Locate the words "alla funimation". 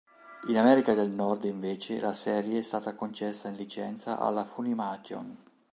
4.17-5.37